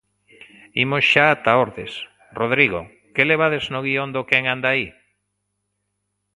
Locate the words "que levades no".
3.13-3.79